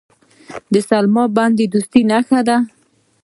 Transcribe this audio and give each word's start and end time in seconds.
د 0.73 0.75
سلما 0.89 1.23
بند 1.35 1.53
د 1.57 1.61
دوستۍ 1.73 2.01
نښه 2.11 2.39
ده. 2.47 2.57